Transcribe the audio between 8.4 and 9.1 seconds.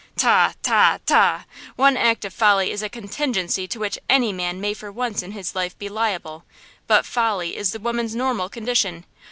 condition!